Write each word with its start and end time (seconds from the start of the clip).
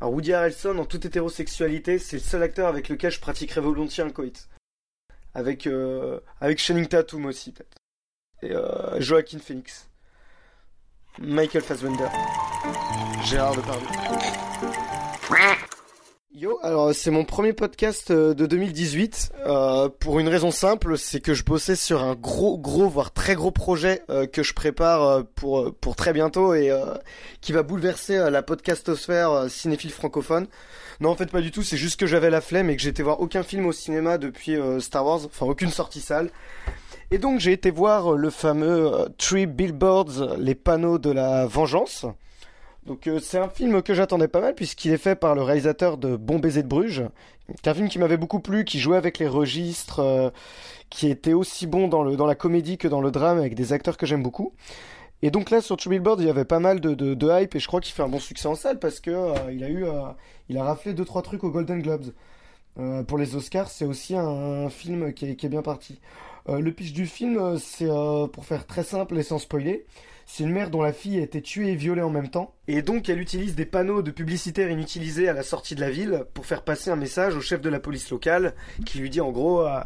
Alors 0.00 0.12
Woody 0.12 0.32
Harrelson, 0.32 0.78
en 0.78 0.84
toute 0.84 1.04
hétérosexualité, 1.04 1.98
c'est 1.98 2.16
le 2.16 2.22
seul 2.22 2.42
acteur 2.42 2.68
avec 2.68 2.88
lequel 2.88 3.10
je 3.10 3.20
pratiquerais 3.20 3.60
volontiers 3.60 4.04
un 4.04 4.10
coït. 4.10 4.48
Avec, 5.34 5.66
euh, 5.66 6.20
avec 6.40 6.58
Channing 6.58 6.86
Tatum 6.86 7.26
aussi, 7.26 7.52
peut-être. 7.52 7.76
Et 8.42 8.52
euh, 8.52 9.00
Joaquin 9.00 9.38
Phoenix. 9.38 9.88
Michael 11.18 11.62
Fassbender. 11.62 12.08
Gérard 13.24 13.56
Depardieu. 13.56 13.88
Yo, 16.40 16.56
alors 16.62 16.94
c'est 16.94 17.10
mon 17.10 17.24
premier 17.24 17.52
podcast 17.52 18.12
euh, 18.12 18.32
de 18.32 18.46
2018 18.46 19.32
euh, 19.44 19.88
pour 19.88 20.20
une 20.20 20.28
raison 20.28 20.52
simple, 20.52 20.96
c'est 20.96 21.18
que 21.18 21.34
je 21.34 21.42
bossais 21.42 21.74
sur 21.74 22.04
un 22.04 22.14
gros, 22.14 22.56
gros, 22.56 22.88
voire 22.88 23.12
très 23.12 23.34
gros 23.34 23.50
projet 23.50 24.02
euh, 24.08 24.24
que 24.24 24.44
je 24.44 24.54
prépare 24.54 25.24
pour 25.34 25.74
pour 25.74 25.96
très 25.96 26.12
bientôt 26.12 26.54
et 26.54 26.70
qui 27.40 27.50
va 27.50 27.64
bouleverser 27.64 28.30
la 28.30 28.44
podcastosphère 28.44 29.50
cinéphile 29.50 29.90
francophone. 29.90 30.46
Non, 31.00 31.10
en 31.10 31.16
fait 31.16 31.28
pas 31.28 31.40
du 31.40 31.50
tout, 31.50 31.64
c'est 31.64 31.76
juste 31.76 31.98
que 31.98 32.06
j'avais 32.06 32.30
la 32.30 32.40
flemme 32.40 32.70
et 32.70 32.76
que 32.76 32.82
j'étais 32.82 33.02
voir 33.02 33.20
aucun 33.20 33.42
film 33.42 33.66
au 33.66 33.72
cinéma 33.72 34.16
depuis 34.16 34.56
Star 34.78 35.04
Wars, 35.04 35.22
enfin 35.24 35.46
aucune 35.46 35.70
sortie 35.70 36.00
salle. 36.00 36.30
Et 37.10 37.18
donc 37.18 37.40
j'ai 37.40 37.50
été 37.50 37.72
voir 37.72 38.12
le 38.12 38.30
fameux 38.30 38.92
Three 39.18 39.46
Billboards, 39.46 40.36
les 40.38 40.54
panneaux 40.54 40.98
de 40.98 41.10
la 41.10 41.46
vengeance. 41.46 42.06
Donc 42.88 43.06
euh, 43.06 43.20
c'est 43.20 43.36
un 43.36 43.50
film 43.50 43.82
que 43.82 43.92
j'attendais 43.92 44.28
pas 44.28 44.40
mal 44.40 44.54
puisqu'il 44.54 44.92
est 44.92 44.98
fait 44.98 45.14
par 45.14 45.34
le 45.34 45.42
réalisateur 45.42 45.98
de 45.98 46.16
Bon 46.16 46.38
baiser 46.38 46.62
de 46.62 46.68
Bruges, 46.68 47.04
qui 47.46 47.52
est 47.52 47.68
un 47.68 47.74
film 47.74 47.90
qui 47.90 47.98
m'avait 47.98 48.16
beaucoup 48.16 48.40
plu, 48.40 48.64
qui 48.64 48.80
jouait 48.80 48.96
avec 48.96 49.18
les 49.18 49.28
registres, 49.28 50.00
euh, 50.00 50.30
qui 50.88 51.08
était 51.10 51.34
aussi 51.34 51.66
bon 51.66 51.86
dans 51.86 52.02
le 52.02 52.16
dans 52.16 52.24
la 52.24 52.34
comédie 52.34 52.78
que 52.78 52.88
dans 52.88 53.02
le 53.02 53.10
drame 53.10 53.36
avec 53.36 53.54
des 53.54 53.74
acteurs 53.74 53.98
que 53.98 54.06
j'aime 54.06 54.22
beaucoup. 54.22 54.54
Et 55.20 55.30
donc 55.30 55.50
là 55.50 55.60
sur 55.60 55.76
True 55.76 55.90
Billboard, 55.90 56.20
il 56.20 56.28
y 56.28 56.30
avait 56.30 56.46
pas 56.46 56.60
mal 56.60 56.80
de, 56.80 56.94
de, 56.94 57.42
hype 57.42 57.54
et 57.54 57.58
je 57.58 57.66
crois 57.66 57.82
qu'il 57.82 57.92
fait 57.92 58.02
un 58.02 58.08
bon 58.08 58.20
succès 58.20 58.48
en 58.48 58.54
salle 58.54 58.78
parce 58.78 59.00
que 59.00 59.10
euh, 59.10 59.34
il 59.52 59.62
a 59.64 59.68
eu 59.68 59.84
il 60.48 60.56
a 60.56 60.64
raflé 60.64 60.94
deux 60.94 61.04
trois 61.04 61.20
trucs 61.20 61.44
aux 61.44 61.50
Golden 61.50 61.82
Globes. 61.82 62.12
Pour 63.08 63.18
les 63.18 63.34
Oscars, 63.34 63.68
c'est 63.68 63.84
aussi 63.84 64.14
un, 64.14 64.24
un 64.24 64.70
film 64.70 65.12
qui 65.12 65.26
est, 65.26 65.36
qui 65.36 65.46
est 65.46 65.48
bien 65.48 65.62
parti. 65.62 66.00
Le 66.46 66.70
pitch 66.70 66.92
du 66.92 67.06
film, 67.06 67.58
c'est 67.58 67.88
pour 68.32 68.44
faire 68.44 68.66
très 68.66 68.84
simple 68.84 69.18
et 69.18 69.24
sans 69.24 69.38
spoiler. 69.38 69.84
C'est 70.30 70.44
une 70.44 70.52
mère 70.52 70.68
dont 70.68 70.82
la 70.82 70.92
fille 70.92 71.18
a 71.18 71.22
été 71.22 71.40
tuée 71.40 71.72
et 71.72 71.74
violée 71.74 72.02
en 72.02 72.10
même 72.10 72.28
temps. 72.28 72.54
Et 72.68 72.82
donc 72.82 73.08
elle 73.08 73.18
utilise 73.18 73.54
des 73.54 73.64
panneaux 73.64 74.02
de 74.02 74.10
publicitaires 74.10 74.70
inutilisés 74.70 75.26
à 75.26 75.32
la 75.32 75.42
sortie 75.42 75.74
de 75.74 75.80
la 75.80 75.90
ville 75.90 76.24
pour 76.34 76.44
faire 76.44 76.64
passer 76.64 76.90
un 76.90 76.96
message 76.96 77.34
au 77.34 77.40
chef 77.40 77.62
de 77.62 77.70
la 77.70 77.80
police 77.80 78.10
locale 78.10 78.54
qui 78.84 78.98
lui 78.98 79.08
dit 79.08 79.22
en 79.22 79.32
gros 79.32 79.66
euh, 79.66 79.80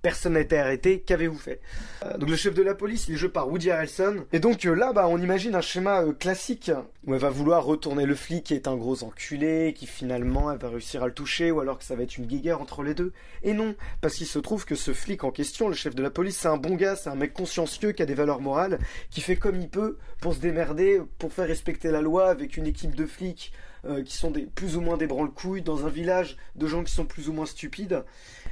Personne 0.00 0.34
n'a 0.34 0.40
été 0.40 0.56
arrêté, 0.56 1.00
qu'avez-vous 1.00 1.38
fait 1.38 1.60
Euh, 2.04 2.16
Donc 2.18 2.30
le 2.30 2.36
chef 2.36 2.54
de 2.54 2.62
la 2.62 2.76
police, 2.76 3.08
il 3.08 3.14
est 3.14 3.16
joué 3.16 3.30
par 3.30 3.48
Woody 3.48 3.72
Harrelson. 3.72 4.24
Et 4.32 4.38
donc 4.38 4.64
euh, 4.64 4.74
là, 4.74 4.92
bah, 4.92 5.08
on 5.08 5.18
imagine 5.20 5.56
un 5.56 5.60
schéma 5.60 6.02
euh, 6.02 6.12
classique 6.12 6.70
où 7.04 7.14
elle 7.14 7.20
va 7.20 7.30
vouloir 7.30 7.64
retourner 7.64 8.06
le 8.06 8.14
flic 8.14 8.44
qui 8.44 8.54
est 8.54 8.68
un 8.68 8.76
gros 8.76 9.02
enculé, 9.02 9.74
qui 9.76 9.86
finalement 9.88 10.52
elle 10.52 10.58
va 10.58 10.68
réussir 10.68 11.02
à 11.02 11.06
le 11.06 11.12
toucher, 11.12 11.50
ou 11.50 11.58
alors 11.58 11.78
que 11.78 11.84
ça 11.84 11.96
va 11.96 12.04
être 12.04 12.16
une 12.16 12.26
guéguerre 12.26 12.60
entre 12.60 12.84
les 12.84 12.94
deux. 12.94 13.12
Et 13.42 13.54
non, 13.54 13.74
parce 14.00 14.14
qu'il 14.14 14.28
se 14.28 14.38
trouve 14.38 14.64
que 14.64 14.76
ce 14.76 14.92
flic 14.92 15.24
en 15.24 15.32
question, 15.32 15.68
le 15.68 15.74
chef 15.74 15.96
de 15.96 16.02
la 16.02 16.10
police, 16.10 16.38
c'est 16.38 16.48
un 16.48 16.58
bon 16.58 16.76
gars, 16.76 16.94
c'est 16.94 17.10
un 17.10 17.16
mec 17.16 17.32
consciencieux 17.32 17.90
qui 17.90 18.02
a 18.02 18.06
des 18.06 18.14
valeurs 18.14 18.40
morales, 18.40 18.78
qui 19.10 19.20
fait 19.20 19.36
comme 19.36 19.60
il 19.60 19.68
peut 19.68 19.96
pour 20.20 20.32
se 20.32 20.38
démerder, 20.38 21.02
pour 21.18 21.32
faire 21.32 21.48
respecter 21.48 21.90
la 21.90 22.02
loi 22.02 22.28
avec 22.28 22.56
une 22.56 22.68
équipe 22.68 22.94
de 22.94 23.06
flics 23.06 23.52
qui 24.04 24.16
sont 24.16 24.32
des, 24.32 24.42
plus 24.42 24.76
ou 24.76 24.80
moins 24.80 24.96
des 24.96 25.06
branle-couilles 25.06 25.62
dans 25.62 25.86
un 25.86 25.88
village 25.88 26.36
de 26.56 26.66
gens 26.66 26.82
qui 26.82 26.92
sont 26.92 27.06
plus 27.06 27.28
ou 27.28 27.32
moins 27.32 27.46
stupides. 27.46 28.04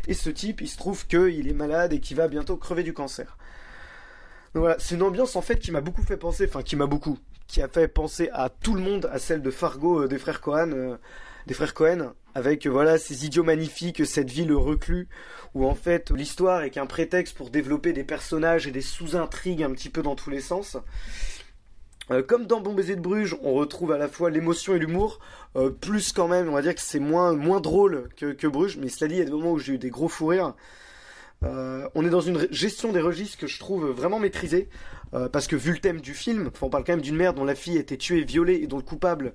Et 0.07 0.15
ce 0.15 0.31
type, 0.31 0.61
il 0.61 0.69
se 0.69 0.77
trouve 0.77 1.07
qu'il 1.07 1.49
est 1.49 1.55
malade 1.55 1.93
et 1.93 2.01
qu'il 2.01 2.17
va 2.17 2.29
bientôt 2.29 2.57
crever 2.57 2.83
du 2.83 2.93
cancer. 2.93 3.37
Donc 4.55 4.63
voilà, 4.63 4.77
c'est 4.79 4.95
une 4.95 5.03
ambiance 5.03 5.37
en 5.37 5.43
fait 5.43 5.59
qui 5.59 5.71
m'a 5.71 5.81
beaucoup 5.81 6.03
fait 6.03 6.17
penser, 6.17 6.47
enfin 6.49 6.63
qui 6.63 6.77
m'a 6.77 6.87
beaucoup, 6.87 7.19
qui 7.47 7.61
a 7.61 7.69
fait 7.69 7.89
penser 7.89 8.31
à 8.33 8.49
tout 8.49 8.75
le 8.75 8.81
monde, 8.81 9.09
à 9.13 9.19
celle 9.19 9.43
de 9.43 9.51
Fargo 9.51 10.05
euh, 10.05 10.09
des 10.09 10.19
frères 10.19 10.41
Cohen, 10.41 10.71
euh, 10.73 10.97
des 11.47 11.55
frères 11.55 11.75
Cohen, 11.75 12.15
avec 12.35 12.67
euh, 12.67 12.71
voilà 12.71 12.97
ces 12.97 13.27
idiots 13.27 13.45
magnifiques, 13.45 14.07
cette 14.07 14.31
ville 14.31 14.53
reclue, 14.55 15.09
où 15.55 15.67
en 15.67 15.75
fait 15.75 16.11
l'histoire 16.11 16.63
est 16.63 16.71
qu'un 16.71 16.87
prétexte 16.87 17.37
pour 17.37 17.51
développer 17.51 17.93
des 17.93 18.05
personnages 18.05 18.67
et 18.67 18.71
des 18.71 18.81
sous-intrigues 18.81 19.63
un 19.63 19.73
petit 19.73 19.91
peu 19.91 20.03
dans 20.03 20.15
tous 20.15 20.31
les 20.31 20.41
sens. 20.41 20.79
Euh, 22.11 22.23
comme 22.23 22.47
dans 22.47 22.61
Bon 22.61 22.73
baiser 22.73 22.95
de 22.95 23.01
Bruges, 23.01 23.37
on 23.43 23.55
retrouve 23.55 23.93
à 23.93 23.99
la 23.99 24.09
fois 24.09 24.31
l'émotion 24.31 24.75
et 24.75 24.79
l'humour, 24.79 25.19
euh, 25.57 25.71
plus 25.71 26.13
quand 26.13 26.29
même, 26.29 26.49
on 26.49 26.53
va 26.53 26.63
dire 26.63 26.75
que 26.75 26.81
c'est 26.81 27.01
moins 27.01 27.35
drôle 27.61 28.09
que, 28.17 28.47
Bruges, 28.47 28.77
mais 28.77 28.89
cela 28.89 29.09
dit, 29.09 29.15
il 29.17 29.19
y 29.19 29.23
a 29.23 29.25
des 29.25 29.31
moments 29.31 29.53
où 29.53 29.59
j'ai 29.59 29.75
eu 29.75 29.79
des 29.79 29.91
gros 29.91 30.09
fous 30.09 30.27
rires. 30.27 30.55
Euh, 31.43 31.89
on 31.95 32.07
est 32.07 32.11
dans 32.11 32.21
une 32.21 32.47
gestion 32.51 32.93
des 32.93 33.01
registres 33.01 33.39
que 33.39 33.47
je 33.47 33.59
trouve 33.59 33.87
vraiment 33.91 34.19
maîtrisée, 34.19 34.69
parce 35.33 35.47
que 35.47 35.57
vu 35.57 35.73
le 35.73 35.79
thème 35.79 36.03
du 36.03 36.13
film, 36.13 36.51
on 36.61 36.69
parle 36.69 36.85
quand 36.85 36.93
même 36.93 37.01
d'une 37.01 37.17
mère 37.17 37.33
dont 37.33 37.45
la 37.45 37.55
fille 37.55 37.79
a 37.79 37.81
été 37.81 37.97
tuée, 37.97 38.23
violée, 38.23 38.61
et 38.63 38.67
dont 38.67 38.77
le 38.77 38.83
coupable, 38.83 39.33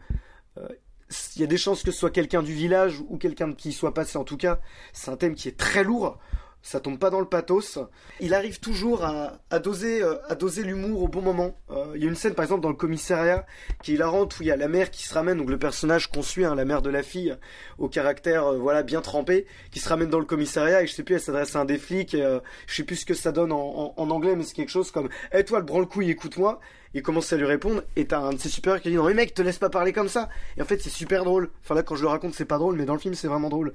il 1.35 1.41
y 1.41 1.43
a 1.43 1.47
des 1.47 1.57
chances 1.57 1.81
que 1.81 1.91
ce 1.91 1.97
soit 1.97 2.11
quelqu'un 2.11 2.43
du 2.43 2.53
village 2.53 3.01
ou 3.09 3.17
quelqu'un 3.17 3.51
qui 3.53 3.69
y 3.69 3.73
soit 3.73 3.93
passé 3.93 4.17
en 4.17 4.23
tout 4.23 4.37
cas. 4.37 4.59
C'est 4.93 5.09
un 5.09 5.17
thème 5.17 5.33
qui 5.33 5.47
est 5.47 5.57
très 5.57 5.83
lourd. 5.83 6.19
Ça 6.63 6.79
tombe 6.79 6.99
pas 6.99 7.09
dans 7.09 7.19
le 7.19 7.25
pathos. 7.25 7.79
Il 8.19 8.35
arrive 8.35 8.59
toujours 8.59 9.03
à, 9.03 9.39
euh, 9.51 9.59
doser 9.59 10.63
l'humour 10.63 11.01
au 11.01 11.07
bon 11.07 11.21
moment. 11.21 11.57
Euh, 11.71 11.93
il 11.95 12.03
y 12.03 12.05
a 12.05 12.07
une 12.07 12.15
scène 12.15 12.35
par 12.35 12.43
exemple 12.43 12.61
dans 12.61 12.69
le 12.69 12.75
commissariat 12.75 13.45
qui 13.81 13.91
est 13.91 13.95
hilarante 13.95 14.39
où 14.39 14.43
il 14.43 14.47
y 14.47 14.51
a 14.51 14.55
la 14.55 14.67
mère 14.67 14.91
qui 14.91 15.03
se 15.03 15.13
ramène, 15.13 15.39
donc 15.39 15.49
le 15.49 15.57
personnage 15.57 16.07
qu'on 16.07 16.21
suit, 16.21 16.45
hein, 16.45 16.53
la 16.53 16.65
mère 16.65 16.83
de 16.83 16.91
la 16.91 17.01
fille, 17.01 17.35
au 17.79 17.89
caractère 17.89 18.45
euh, 18.45 18.57
voilà 18.59 18.83
bien 18.83 19.01
trempé, 19.01 19.47
qui 19.71 19.79
se 19.79 19.89
ramène 19.89 20.09
dans 20.09 20.19
le 20.19 20.25
commissariat 20.25 20.83
et 20.83 20.87
je 20.87 20.93
sais 20.93 21.03
plus, 21.03 21.15
elle 21.15 21.21
s'adresse 21.21 21.55
à 21.55 21.61
un 21.61 21.65
des 21.65 21.79
flics. 21.79 22.13
Et, 22.13 22.39
je 22.67 22.75
sais 22.75 22.83
plus 22.83 22.97
ce 22.97 23.05
que 23.05 23.15
ça 23.15 23.31
donne 23.31 23.51
en 23.51 23.93
anglais, 23.97 24.35
mais 24.35 24.43
c'est 24.43 24.53
quelque 24.53 24.69
chose 24.69 24.91
comme 24.91 25.09
"Eh 25.33 25.43
toi 25.43 25.59
le 25.59 25.65
branle-couille, 25.65 26.11
écoute-moi." 26.11 26.59
Il 26.93 27.01
commence 27.01 27.31
à 27.31 27.37
lui 27.37 27.45
répondre 27.45 27.83
et 27.95 28.05
t'as 28.05 28.19
un 28.19 28.33
de 28.33 28.37
ses 28.37 28.49
supérieurs 28.49 28.81
qui 28.81 28.89
dit 28.89 28.95
"Non 28.95 29.05
mais 29.05 29.13
mec, 29.13 29.33
te 29.33 29.41
laisse 29.41 29.57
pas 29.57 29.69
parler 29.69 29.93
comme 29.93 30.09
ça." 30.09 30.29
Et 30.57 30.61
en 30.61 30.65
fait 30.65 30.81
c'est 30.81 30.89
super 30.89 31.23
drôle. 31.23 31.49
Enfin 31.63 31.73
là 31.73 31.83
quand 31.83 31.95
je 31.95 32.03
le 32.03 32.09
raconte 32.09 32.33
c'est 32.35 32.45
pas 32.45 32.57
drôle, 32.57 32.75
mais 32.75 32.85
dans 32.85 32.93
le 32.93 32.99
film 32.99 33.15
c'est 33.15 33.27
vraiment 33.27 33.49
drôle 33.49 33.73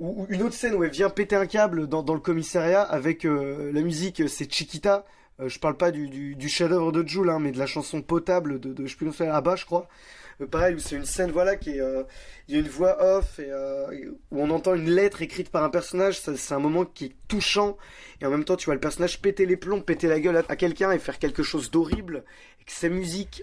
ou, 0.00 0.26
une 0.28 0.42
autre 0.42 0.54
scène 0.54 0.74
où 0.74 0.84
elle 0.84 0.90
vient 0.90 1.10
péter 1.10 1.36
un 1.36 1.46
câble 1.46 1.86
dans, 1.86 2.02
le 2.02 2.20
commissariat 2.20 2.82
avec 2.82 3.24
euh, 3.24 3.72
la 3.72 3.80
musique, 3.80 4.20
euh, 4.20 4.28
c'est 4.28 4.52
Chiquita. 4.52 5.04
Euh, 5.40 5.48
je 5.48 5.58
parle 5.58 5.76
pas 5.76 5.90
du, 5.90 6.48
chef-d'œuvre 6.48 6.92
de 6.92 7.06
Jules, 7.06 7.30
hein, 7.30 7.38
mais 7.38 7.52
de 7.52 7.58
la 7.58 7.66
chanson 7.66 8.02
potable 8.02 8.60
de, 8.60 8.72
de 8.72 8.86
je 8.86 8.96
plus 8.96 9.10
comment 9.10 9.32
Abba, 9.32 9.56
je 9.56 9.64
crois. 9.64 9.88
Pareil, 10.52 10.76
où 10.76 10.78
c'est 10.78 10.94
une 10.94 11.04
scène, 11.04 11.32
voilà, 11.32 11.56
qui 11.56 11.70
est, 11.70 11.82
il 12.46 12.54
y 12.54 12.56
a 12.56 12.60
une 12.60 12.68
voix 12.68 13.02
off 13.02 13.40
et 13.40 13.50
où 14.06 14.40
on 14.40 14.50
entend 14.50 14.76
une 14.76 14.88
lettre 14.88 15.20
écrite 15.20 15.50
par 15.50 15.64
un 15.64 15.68
personnage. 15.68 16.20
C'est 16.20 16.54
un 16.54 16.60
moment 16.60 16.84
qui 16.84 17.06
est 17.06 17.16
touchant 17.26 17.76
et 18.20 18.26
en 18.26 18.30
même 18.30 18.44
temps, 18.44 18.54
tu 18.54 18.66
vois 18.66 18.74
le 18.74 18.80
personnage 18.80 19.20
péter 19.20 19.46
les 19.46 19.56
plombs, 19.56 19.80
péter 19.80 20.06
la 20.06 20.20
gueule 20.20 20.36
à, 20.36 20.44
à 20.48 20.54
quelqu'un 20.54 20.92
et 20.92 21.00
faire 21.00 21.18
quelque 21.18 21.42
chose 21.42 21.72
d'horrible. 21.72 22.22
Que 22.64 22.72
sa 22.72 22.88
musique, 22.88 23.42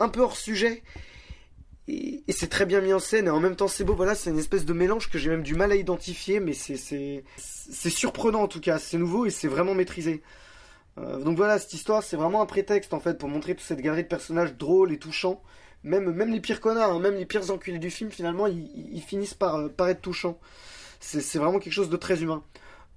un 0.00 0.08
peu 0.08 0.20
hors 0.20 0.36
sujet, 0.36 0.82
et, 1.88 2.24
c'est 2.30 2.48
très 2.48 2.66
bien 2.66 2.80
mis 2.80 2.92
en 2.92 2.98
scène 2.98 3.26
et 3.26 3.30
en 3.30 3.40
même 3.40 3.56
temps 3.56 3.68
c'est 3.68 3.84
beau 3.84 3.94
voilà 3.94 4.14
c'est 4.14 4.30
une 4.30 4.38
espèce 4.38 4.64
de 4.64 4.72
mélange 4.72 5.08
que 5.08 5.18
j'ai 5.18 5.30
même 5.30 5.42
du 5.42 5.54
mal 5.54 5.72
à 5.72 5.76
identifier 5.76 6.40
mais 6.40 6.52
c'est 6.52 6.76
c'est 7.36 7.90
surprenant 7.90 8.42
en 8.42 8.48
tout 8.48 8.60
cas 8.60 8.78
c'est 8.78 8.98
nouveau 8.98 9.26
et 9.26 9.30
c'est 9.30 9.48
vraiment 9.48 9.74
maîtrisé 9.74 10.22
Euh, 10.98 11.18
donc 11.18 11.36
voilà 11.36 11.58
cette 11.58 11.74
histoire 11.74 12.02
c'est 12.02 12.16
vraiment 12.16 12.40
un 12.40 12.46
prétexte 12.46 12.94
en 12.94 13.00
fait 13.00 13.18
pour 13.18 13.28
montrer 13.28 13.54
toute 13.54 13.66
cette 13.66 13.82
galerie 13.82 14.04
de 14.04 14.08
personnages 14.08 14.54
drôles 14.56 14.92
et 14.92 14.98
touchants 14.98 15.42
même 15.84 16.10
même 16.10 16.32
les 16.32 16.40
pires 16.40 16.60
connards 16.60 16.92
hein, 16.94 17.00
même 17.00 17.16
les 17.16 17.26
pires 17.26 17.50
enculés 17.50 17.78
du 17.78 17.90
film 17.90 18.10
finalement 18.10 18.46
ils, 18.46 19.02
finissent 19.02 19.34
par 19.34 19.56
euh, 19.56 19.88
être 19.88 20.00
touchants 20.00 20.38
c'est 21.00 21.38
vraiment 21.38 21.58
quelque 21.58 21.74
chose 21.74 21.90
de 21.90 21.98
très 21.98 22.22
humain 22.22 22.42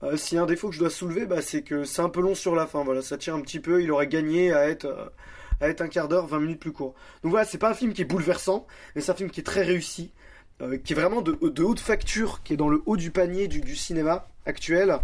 euh, 0.04 0.18
S'il 0.18 0.38
y 0.38 0.40
a 0.40 0.44
un 0.44 0.46
défaut 0.46 0.70
que 0.70 0.76
je 0.76 0.80
dois 0.80 0.90
soulever, 0.90 1.26
bah, 1.26 1.42
c'est 1.42 1.62
que 1.62 1.84
c'est 1.84 2.02
un 2.02 2.10
peu 2.10 2.22
long 2.22 2.36
sur 2.36 2.56
la 2.56 2.66
fin. 2.68 2.84
Voilà, 2.84 3.02
ça 3.02 3.18
tire 3.18 3.36
un 3.36 3.42
petit 3.42 3.60
peu. 3.60 3.82
Il 3.82 3.92
aurait 3.92 4.08
gagné 4.08 4.54
à 4.54 4.70
être, 4.70 4.86
euh, 4.86 5.06
être 5.68 5.82
un 5.82 5.88
quart 5.88 6.08
d'heure, 6.08 6.28
20 6.28 6.40
minutes 6.40 6.60
plus 6.60 6.72
court. 6.72 6.94
Donc 7.24 7.32
voilà, 7.32 7.46
c'est 7.46 7.58
pas 7.58 7.70
un 7.70 7.74
film 7.74 7.94
qui 7.94 8.02
est 8.02 8.06
bouleversant, 8.06 8.66
mais 8.96 9.02
c'est 9.02 9.12
un 9.12 9.16
film 9.16 9.30
qui 9.30 9.42
est 9.42 9.44
très 9.44 9.64
réussi, 9.64 10.12
euh, 10.62 10.78
qui 10.78 10.94
est 10.94 10.96
vraiment 10.96 11.22
de, 11.22 11.38
haute 11.62 11.80
facture, 11.80 12.42
qui 12.44 12.54
est 12.54 12.58
dans 12.58 12.70
le 12.70 12.82
haut 12.86 12.98
du 12.98 13.12
panier 13.12 13.48
du, 13.48 13.76
cinéma 13.76 14.30
actuel, 14.46 15.00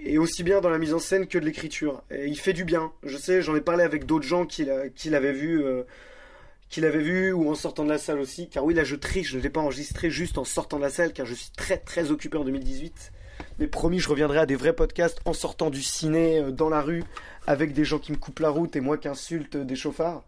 et 0.00 0.18
aussi 0.18 0.42
bien 0.42 0.60
dans 0.60 0.70
la 0.70 0.78
mise 0.78 0.94
en 0.94 0.98
scène 0.98 1.26
que 1.26 1.38
de 1.38 1.44
l'écriture. 1.44 2.02
Et 2.10 2.26
il 2.26 2.38
fait 2.38 2.52
du 2.52 2.64
bien. 2.64 2.92
Je 3.02 3.16
sais, 3.16 3.42
j'en 3.42 3.54
ai 3.54 3.60
parlé 3.60 3.84
avec 3.84 4.06
d'autres 4.06 4.26
gens 4.26 4.46
qui 4.46 4.64
l'avaient 4.64 5.32
vu. 5.32 5.62
euh, 5.62 5.82
qui 6.68 6.82
l'avaient 6.82 7.02
vu 7.02 7.32
ou 7.32 7.50
en 7.50 7.54
sortant 7.54 7.82
de 7.84 7.88
la 7.88 7.96
salle 7.96 8.18
aussi 8.18 8.50
car 8.50 8.62
oui 8.62 8.74
là 8.74 8.84
je 8.84 8.94
triche 8.94 9.30
je 9.30 9.38
ne 9.38 9.42
l'ai 9.42 9.48
pas 9.48 9.60
enregistré 9.60 10.10
juste 10.10 10.36
en 10.36 10.44
sortant 10.44 10.76
de 10.76 10.82
la 10.82 10.90
salle 10.90 11.14
car 11.14 11.24
je 11.24 11.32
suis 11.32 11.50
très 11.56 11.78
très 11.78 12.10
occupé 12.10 12.36
en 12.36 12.44
2018 12.44 13.10
mais 13.58 13.66
promis, 13.66 13.98
je 13.98 14.08
reviendrai 14.08 14.38
à 14.38 14.46
des 14.46 14.56
vrais 14.56 14.72
podcasts 14.72 15.20
en 15.24 15.32
sortant 15.32 15.70
du 15.70 15.82
ciné, 15.82 16.38
euh, 16.40 16.50
dans 16.50 16.68
la 16.68 16.80
rue, 16.80 17.04
avec 17.46 17.72
des 17.72 17.84
gens 17.84 17.98
qui 17.98 18.12
me 18.12 18.16
coupent 18.16 18.40
la 18.40 18.50
route 18.50 18.76
et 18.76 18.80
moi 18.80 18.98
qui 18.98 19.08
insulte 19.08 19.56
euh, 19.56 19.64
des 19.64 19.76
chauffards. 19.76 20.22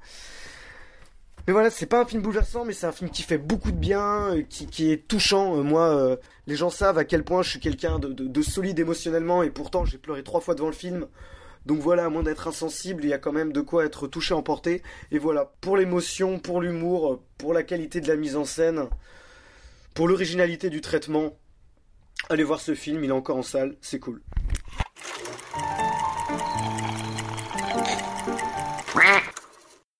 Mais 1.47 1.53
voilà, 1.53 1.71
c'est 1.71 1.87
pas 1.87 2.03
un 2.03 2.05
film 2.05 2.23
bouleversant, 2.23 2.65
mais 2.65 2.73
c'est 2.73 2.87
un 2.87 2.93
film 2.93 3.11
qui 3.11 3.23
fait 3.23 3.39
beaucoup 3.39 3.73
de 3.73 3.77
bien, 3.77 4.35
euh, 4.37 4.43
qui, 4.49 4.93
est 4.93 5.09
touchant. 5.09 5.57
Moi, 5.65 6.19
les 6.47 6.55
gens 6.57 6.71
savent 6.71 6.99
à 6.99 7.05
quel 7.05 7.25
point 7.25 7.43
je 7.43 7.51
suis 7.51 7.61
quelqu'un 7.61 7.99
de, 7.99 8.09
de- 8.13 8.27
de 8.27 8.43
solide 8.43 8.79
émotionnellement, 8.79 9.43
et 9.43 9.51
pourtant 9.51 9.85
j'ai 9.85 9.99
pleuré 9.99 10.23
trois 10.23 10.41
fois 10.41 10.55
devant 10.55 10.69
le 10.69 10.73
film. 10.75 11.07
Donc 11.67 11.81
voilà, 11.81 12.07
à 12.07 12.09
moins 12.09 12.23
d'être 12.23 12.49
insensible, 12.49 13.05
il 13.05 13.11
y 13.11 13.13
a 13.13 13.19
quand 13.19 13.33
même 13.33 13.53
de 13.53 13.61
quoi 13.61 13.85
être 13.85 14.07
touché, 14.07 14.33
emporté. 14.35 14.83
Et 15.13 15.19
voilà, 15.19 15.53
pour 15.61 15.77
l'émotion, 15.77 16.39
pour 16.39 16.61
l'humour, 16.61 17.23
pour 17.37 17.53
la 17.53 17.63
qualité 17.63 18.01
de 18.01 18.09
la 18.09 18.17
mise 18.17 18.37
en 18.37 18.45
scène, 18.45 18.87
pour 19.95 20.09
l'originalité 20.09 20.71
du 20.71 20.81
traitement, 20.81 21.37
allez 22.31 22.45
voir 22.45 22.61
ce 22.61 22.75
film, 22.75 23.03
il 23.05 23.11
est 23.11 23.13
encore 23.13 23.37
en 23.37 23.43
salle, 23.43 23.77
c'est 23.81 23.99
cool. 23.99 24.23